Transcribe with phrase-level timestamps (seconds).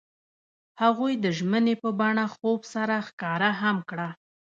[0.81, 4.09] هغوی د ژمنې په بڼه خوب سره ښکاره هم کړه.